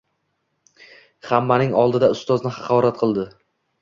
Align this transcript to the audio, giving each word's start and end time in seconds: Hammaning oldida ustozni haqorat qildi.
Hammaning 1.31 1.75
oldida 1.85 2.11
ustozni 2.17 2.55
haqorat 2.59 2.99
qildi. 3.03 3.29